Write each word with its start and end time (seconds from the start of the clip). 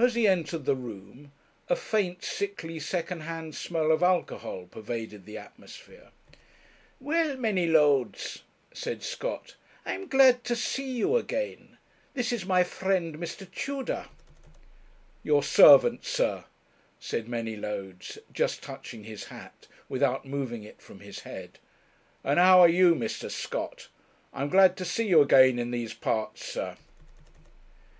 As 0.00 0.16
he 0.16 0.26
entered 0.26 0.64
the 0.64 0.74
room, 0.74 1.30
a 1.68 1.76
faint, 1.76 2.24
sickly, 2.24 2.80
second 2.80 3.20
hand 3.20 3.54
smell 3.54 3.92
of 3.92 4.02
alcohol 4.02 4.66
pervaded 4.68 5.26
the 5.26 5.38
atmosphere. 5.38 6.10
'Well, 6.98 7.36
Manylodes,' 7.36 8.40
said 8.74 9.04
Scott, 9.04 9.54
'I'm 9.86 10.08
glad 10.08 10.42
to 10.42 10.56
see 10.56 10.90
you 10.90 11.16
again. 11.16 11.78
This 12.14 12.32
is 12.32 12.46
my 12.46 12.64
friend, 12.64 13.16
Mr. 13.16 13.48
Tudor.' 13.48 14.06
'Your 15.22 15.44
servant, 15.44 16.04
sir,' 16.04 16.44
said 16.98 17.28
Manylodes, 17.28 18.18
just 18.32 18.60
touching 18.60 19.04
his 19.04 19.26
hat, 19.26 19.68
without 19.88 20.26
moving 20.26 20.64
it 20.64 20.82
from 20.82 20.98
his 20.98 21.20
head. 21.20 21.60
'And 22.24 22.40
how 22.40 22.58
are 22.58 22.68
you, 22.68 22.96
Mr. 22.96 23.30
Scott? 23.30 23.86
I 24.32 24.42
am 24.42 24.48
glad 24.48 24.76
to 24.78 24.84
see 24.84 25.06
you 25.06 25.20
again 25.20 25.60
in 25.60 25.70
these 25.70 25.94
parts, 25.94 26.44
sir.' 26.44 26.76